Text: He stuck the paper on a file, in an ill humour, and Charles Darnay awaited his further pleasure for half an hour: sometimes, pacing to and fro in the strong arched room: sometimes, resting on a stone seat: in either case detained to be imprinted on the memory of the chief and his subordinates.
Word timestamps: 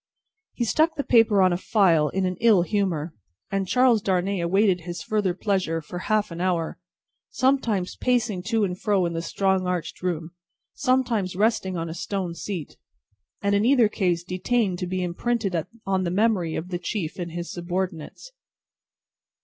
He 0.53 0.65
stuck 0.65 0.95
the 0.95 1.03
paper 1.03 1.43
on 1.43 1.53
a 1.53 1.57
file, 1.57 2.09
in 2.09 2.25
an 2.25 2.35
ill 2.41 2.63
humour, 2.63 3.13
and 3.51 3.67
Charles 3.67 4.01
Darnay 4.01 4.39
awaited 4.39 4.81
his 4.81 5.03
further 5.03 5.35
pleasure 5.35 5.79
for 5.79 5.99
half 5.99 6.31
an 6.31 6.41
hour: 6.41 6.79
sometimes, 7.29 7.97
pacing 7.97 8.41
to 8.47 8.63
and 8.63 8.81
fro 8.81 9.05
in 9.05 9.13
the 9.13 9.21
strong 9.21 9.67
arched 9.67 10.01
room: 10.01 10.31
sometimes, 10.73 11.35
resting 11.35 11.77
on 11.77 11.87
a 11.87 11.93
stone 11.93 12.33
seat: 12.33 12.77
in 13.43 13.63
either 13.63 13.87
case 13.89 14.23
detained 14.23 14.79
to 14.79 14.87
be 14.87 15.03
imprinted 15.03 15.55
on 15.85 16.03
the 16.03 16.09
memory 16.09 16.55
of 16.55 16.69
the 16.69 16.79
chief 16.79 17.19
and 17.19 17.33
his 17.33 17.51
subordinates. 17.53 18.31